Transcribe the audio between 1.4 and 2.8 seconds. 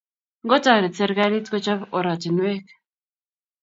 kochop oratinwek